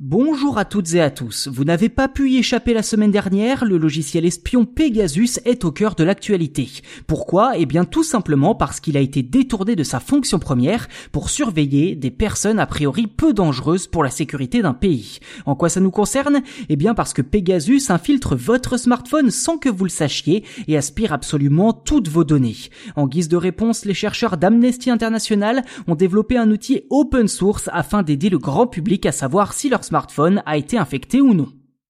Bonjour 0.00 0.58
à 0.58 0.64
toutes 0.64 0.94
et 0.94 1.00
à 1.00 1.10
tous. 1.10 1.48
Vous 1.48 1.64
n'avez 1.64 1.88
pas 1.88 2.06
pu 2.06 2.30
y 2.30 2.36
échapper 2.36 2.72
la 2.72 2.84
semaine 2.84 3.10
dernière, 3.10 3.64
le 3.64 3.78
logiciel 3.78 4.24
espion 4.24 4.64
Pegasus 4.64 5.40
est 5.44 5.64
au 5.64 5.72
cœur 5.72 5.96
de 5.96 6.04
l'actualité. 6.04 6.68
Pourquoi? 7.08 7.54
Eh 7.56 7.66
bien 7.66 7.84
tout 7.84 8.04
simplement 8.04 8.54
parce 8.54 8.78
qu'il 8.78 8.96
a 8.96 9.00
été 9.00 9.24
détourné 9.24 9.74
de 9.74 9.82
sa 9.82 9.98
fonction 9.98 10.38
première 10.38 10.86
pour 11.10 11.30
surveiller 11.30 11.96
des 11.96 12.12
personnes 12.12 12.60
a 12.60 12.66
priori 12.66 13.08
peu 13.08 13.32
dangereuses 13.32 13.88
pour 13.88 14.04
la 14.04 14.10
sécurité 14.10 14.62
d'un 14.62 14.72
pays. 14.72 15.18
En 15.46 15.56
quoi 15.56 15.68
ça 15.68 15.80
nous 15.80 15.90
concerne? 15.90 16.42
Eh 16.68 16.76
bien 16.76 16.94
parce 16.94 17.12
que 17.12 17.22
Pegasus 17.22 17.90
infiltre 17.90 18.36
votre 18.36 18.76
smartphone 18.76 19.32
sans 19.32 19.58
que 19.58 19.68
vous 19.68 19.82
le 19.82 19.90
sachiez 19.90 20.44
et 20.68 20.76
aspire 20.76 21.12
absolument 21.12 21.72
toutes 21.72 22.06
vos 22.06 22.22
données. 22.22 22.68
En 22.94 23.08
guise 23.08 23.28
de 23.28 23.36
réponse, 23.36 23.84
les 23.84 23.94
chercheurs 23.94 24.36
d'Amnesty 24.36 24.90
International 24.90 25.64
ont 25.88 25.96
développé 25.96 26.36
un 26.36 26.52
outil 26.52 26.82
open 26.88 27.26
source 27.26 27.68
afin 27.72 28.04
d'aider 28.04 28.30
le 28.30 28.38
grand 28.38 28.68
public 28.68 29.04
à 29.04 29.10
savoir 29.10 29.54
si 29.54 29.68
leur 29.68 29.87
smartphone 29.88 30.42
a 30.44 30.58
été 30.58 30.76
infecté 30.76 31.20
ou 31.22 31.32
non. 31.32 31.48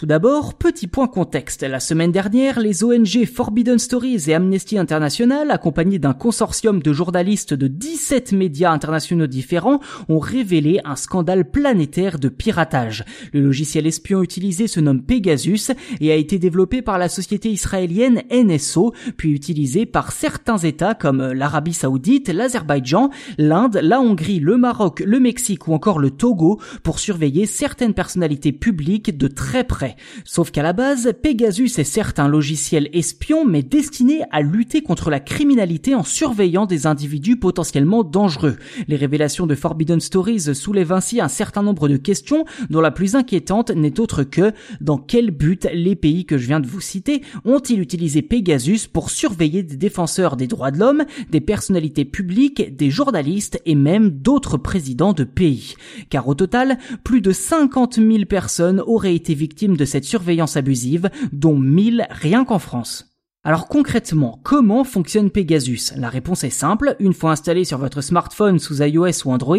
Tout 0.00 0.06
d'abord, 0.06 0.54
petit 0.54 0.86
point 0.86 1.08
contexte. 1.08 1.62
La 1.62 1.78
semaine 1.78 2.10
dernière, 2.10 2.58
les 2.58 2.84
ONG 2.84 3.26
Forbidden 3.26 3.78
Stories 3.78 4.30
et 4.30 4.34
Amnesty 4.34 4.78
International, 4.78 5.50
accompagnés 5.50 5.98
d'un 5.98 6.14
consortium 6.14 6.80
de 6.82 6.92
journalistes 6.94 7.52
de 7.52 7.66
17 7.66 8.32
médias 8.32 8.72
internationaux 8.72 9.26
différents, 9.26 9.78
ont 10.08 10.18
révélé 10.18 10.80
un 10.86 10.96
scandale 10.96 11.50
planétaire 11.50 12.18
de 12.18 12.30
piratage. 12.30 13.04
Le 13.34 13.42
logiciel 13.42 13.86
espion 13.86 14.22
utilisé 14.22 14.68
se 14.68 14.80
nomme 14.80 15.02
Pegasus 15.02 15.70
et 16.00 16.10
a 16.10 16.16
été 16.16 16.38
développé 16.38 16.80
par 16.80 16.96
la 16.96 17.10
société 17.10 17.50
israélienne 17.50 18.22
NSO, 18.32 18.94
puis 19.18 19.32
utilisé 19.32 19.84
par 19.84 20.12
certains 20.12 20.56
États 20.56 20.94
comme 20.94 21.32
l'Arabie 21.32 21.74
Saoudite, 21.74 22.30
l'Azerbaïdjan, 22.30 23.10
l'Inde, 23.36 23.78
la 23.82 24.00
Hongrie, 24.00 24.40
le 24.40 24.56
Maroc, 24.56 25.02
le 25.04 25.20
Mexique 25.20 25.68
ou 25.68 25.74
encore 25.74 25.98
le 25.98 26.10
Togo 26.10 26.58
pour 26.82 27.00
surveiller 27.00 27.44
certaines 27.44 27.92
personnalités 27.92 28.52
publiques 28.52 29.18
de 29.18 29.28
très 29.28 29.62
près 29.62 29.89
Sauf 30.24 30.50
qu'à 30.50 30.62
la 30.62 30.72
base, 30.72 31.12
Pegasus 31.22 31.78
est 31.78 31.84
certes 31.84 32.18
un 32.18 32.28
logiciel 32.28 32.88
espion, 32.92 33.44
mais 33.44 33.62
destiné 33.62 34.22
à 34.30 34.42
lutter 34.42 34.82
contre 34.82 35.10
la 35.10 35.20
criminalité 35.20 35.94
en 35.94 36.04
surveillant 36.04 36.66
des 36.66 36.86
individus 36.86 37.36
potentiellement 37.36 38.04
dangereux. 38.04 38.56
Les 38.88 38.96
révélations 38.96 39.46
de 39.46 39.54
Forbidden 39.54 40.00
Stories 40.00 40.54
soulèvent 40.54 40.92
ainsi 40.92 41.20
un 41.20 41.28
certain 41.28 41.62
nombre 41.62 41.88
de 41.88 41.96
questions, 41.96 42.44
dont 42.68 42.80
la 42.80 42.90
plus 42.90 43.14
inquiétante 43.14 43.70
n'est 43.70 44.00
autre 44.00 44.22
que 44.22 44.52
dans 44.80 44.98
quel 44.98 45.30
but 45.30 45.68
les 45.72 45.96
pays 45.96 46.24
que 46.24 46.38
je 46.38 46.46
viens 46.46 46.60
de 46.60 46.66
vous 46.66 46.80
citer 46.80 47.22
ont-ils 47.44 47.80
utilisé 47.80 48.22
Pegasus 48.22 48.86
pour 48.92 49.10
surveiller 49.10 49.62
des 49.62 49.76
défenseurs 49.76 50.36
des 50.36 50.46
droits 50.46 50.70
de 50.70 50.78
l'homme, 50.78 51.04
des 51.30 51.40
personnalités 51.40 52.04
publiques, 52.04 52.76
des 52.76 52.90
journalistes 52.90 53.60
et 53.66 53.74
même 53.74 54.10
d'autres 54.10 54.56
présidents 54.56 55.12
de 55.12 55.24
pays? 55.24 55.74
Car 56.08 56.28
au 56.28 56.34
total, 56.34 56.78
plus 57.04 57.20
de 57.20 57.32
50 57.32 57.96
000 57.96 58.24
personnes 58.26 58.82
auraient 58.86 59.14
été 59.14 59.34
victimes 59.34 59.76
de 59.80 59.84
cette 59.84 60.04
surveillance 60.04 60.56
abusive, 60.56 61.10
dont 61.32 61.56
1000 61.56 62.06
rien 62.10 62.44
qu'en 62.44 62.58
France. 62.58 63.09
Alors 63.50 63.66
concrètement, 63.66 64.38
comment 64.44 64.84
fonctionne 64.84 65.28
Pegasus? 65.28 65.92
La 65.96 66.08
réponse 66.08 66.44
est 66.44 66.50
simple, 66.50 66.94
une 67.00 67.12
fois 67.12 67.32
installé 67.32 67.64
sur 67.64 67.78
votre 67.78 68.00
smartphone 68.00 68.60
sous 68.60 68.80
iOS 68.80 69.26
ou 69.26 69.32
Android, 69.32 69.56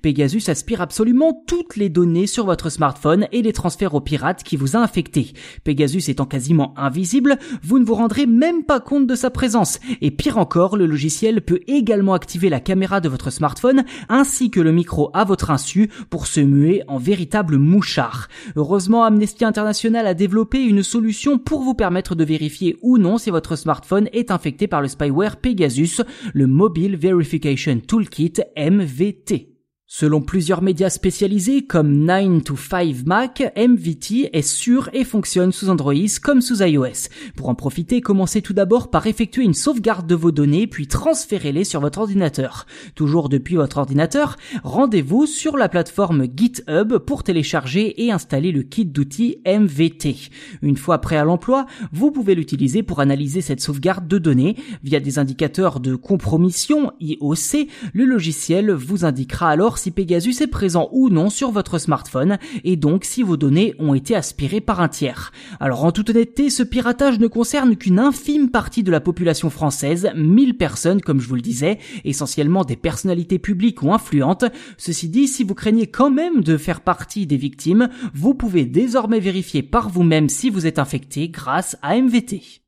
Pegasus 0.00 0.48
aspire 0.48 0.80
absolument 0.80 1.42
toutes 1.48 1.74
les 1.74 1.88
données 1.88 2.28
sur 2.28 2.46
votre 2.46 2.70
smartphone 2.70 3.26
et 3.32 3.42
les 3.42 3.52
transfère 3.52 3.94
au 3.94 4.00
pirate 4.00 4.44
qui 4.44 4.56
vous 4.56 4.76
a 4.76 4.78
infecté. 4.78 5.32
Pegasus 5.64 6.08
étant 6.08 6.24
quasiment 6.24 6.72
invisible, 6.76 7.36
vous 7.64 7.80
ne 7.80 7.84
vous 7.84 7.96
rendrez 7.96 8.26
même 8.26 8.62
pas 8.62 8.78
compte 8.78 9.08
de 9.08 9.16
sa 9.16 9.28
présence. 9.28 9.80
Et 10.00 10.12
pire 10.12 10.38
encore, 10.38 10.76
le 10.76 10.86
logiciel 10.86 11.40
peut 11.40 11.62
également 11.66 12.14
activer 12.14 12.48
la 12.48 12.60
caméra 12.60 13.00
de 13.00 13.08
votre 13.08 13.30
smartphone 13.30 13.82
ainsi 14.08 14.52
que 14.52 14.60
le 14.60 14.70
micro 14.70 15.10
à 15.14 15.24
votre 15.24 15.50
insu 15.50 15.90
pour 16.10 16.28
se 16.28 16.38
muer 16.38 16.84
en 16.86 16.98
véritable 16.98 17.58
mouchard. 17.58 18.28
Heureusement, 18.54 19.02
Amnesty 19.02 19.44
International 19.44 20.06
a 20.06 20.14
développé 20.14 20.62
une 20.62 20.84
solution 20.84 21.38
pour 21.38 21.62
vous 21.62 21.74
permettre 21.74 22.14
de 22.14 22.22
vérifier 22.22 22.78
ou 22.82 22.98
non 22.98 23.18
votre 23.32 23.56
smartphone 23.56 24.08
est 24.12 24.30
infecté 24.30 24.68
par 24.68 24.80
le 24.80 24.88
spyware 24.88 25.38
Pegasus, 25.38 26.02
le 26.32 26.46
Mobile 26.46 26.96
Verification 26.96 27.80
Toolkit 27.80 28.34
MVT. 28.56 29.51
Selon 29.94 30.22
plusieurs 30.22 30.62
médias 30.62 30.88
spécialisés 30.88 31.66
comme 31.66 31.92
9 31.92 32.44
to 32.44 32.56
5 32.56 33.04
Mac, 33.04 33.52
MVT 33.58 34.30
est 34.32 34.40
sûr 34.40 34.88
et 34.94 35.04
fonctionne 35.04 35.52
sous 35.52 35.68
Android 35.68 35.92
comme 36.22 36.40
sous 36.40 36.62
iOS. 36.62 37.10
Pour 37.36 37.50
en 37.50 37.54
profiter, 37.54 38.00
commencez 38.00 38.40
tout 38.40 38.54
d'abord 38.54 38.88
par 38.88 39.06
effectuer 39.06 39.42
une 39.42 39.52
sauvegarde 39.52 40.06
de 40.06 40.14
vos 40.14 40.32
données 40.32 40.66
puis 40.66 40.86
transférez-les 40.86 41.64
sur 41.64 41.82
votre 41.82 41.98
ordinateur. 41.98 42.64
Toujours 42.94 43.28
depuis 43.28 43.56
votre 43.56 43.76
ordinateur, 43.76 44.38
rendez-vous 44.64 45.26
sur 45.26 45.58
la 45.58 45.68
plateforme 45.68 46.26
GitHub 46.34 46.96
pour 46.96 47.22
télécharger 47.22 48.02
et 48.02 48.12
installer 48.12 48.50
le 48.50 48.62
kit 48.62 48.86
d'outils 48.86 49.42
MVT. 49.46 50.30
Une 50.62 50.78
fois 50.78 51.02
prêt 51.02 51.18
à 51.18 51.24
l'emploi, 51.24 51.66
vous 51.92 52.10
pouvez 52.10 52.34
l'utiliser 52.34 52.82
pour 52.82 53.00
analyser 53.00 53.42
cette 53.42 53.60
sauvegarde 53.60 54.08
de 54.08 54.16
données 54.16 54.56
via 54.82 55.00
des 55.00 55.18
indicateurs 55.18 55.80
de 55.80 55.96
compromission 55.96 56.92
IOC. 56.98 57.68
Le 57.92 58.06
logiciel 58.06 58.72
vous 58.72 59.04
indiquera 59.04 59.50
alors 59.50 59.81
si 59.82 59.90
Pegasus 59.90 60.40
est 60.40 60.46
présent 60.46 60.88
ou 60.92 61.10
non 61.10 61.28
sur 61.28 61.50
votre 61.50 61.78
smartphone 61.78 62.38
et 62.62 62.76
donc 62.76 63.04
si 63.04 63.24
vos 63.24 63.36
données 63.36 63.74
ont 63.80 63.94
été 63.94 64.14
aspirées 64.14 64.60
par 64.60 64.80
un 64.80 64.88
tiers. 64.88 65.32
Alors 65.58 65.84
en 65.84 65.90
toute 65.90 66.10
honnêteté, 66.10 66.50
ce 66.50 66.62
piratage 66.62 67.18
ne 67.18 67.26
concerne 67.26 67.76
qu'une 67.76 67.98
infime 67.98 68.50
partie 68.50 68.84
de 68.84 68.92
la 68.92 69.00
population 69.00 69.50
française, 69.50 70.10
1000 70.14 70.56
personnes 70.56 71.00
comme 71.00 71.20
je 71.20 71.28
vous 71.28 71.34
le 71.34 71.40
disais, 71.40 71.78
essentiellement 72.04 72.64
des 72.64 72.76
personnalités 72.76 73.40
publiques 73.40 73.82
ou 73.82 73.92
influentes. 73.92 74.44
Ceci 74.78 75.08
dit, 75.08 75.26
si 75.26 75.42
vous 75.42 75.54
craignez 75.54 75.88
quand 75.88 76.10
même 76.10 76.42
de 76.42 76.56
faire 76.56 76.80
partie 76.80 77.26
des 77.26 77.36
victimes, 77.36 77.88
vous 78.14 78.34
pouvez 78.34 78.64
désormais 78.64 79.20
vérifier 79.20 79.62
par 79.64 79.88
vous-même 79.88 80.28
si 80.28 80.48
vous 80.48 80.66
êtes 80.66 80.78
infecté 80.78 81.28
grâce 81.28 81.76
à 81.82 82.00
MVT. 82.00 82.61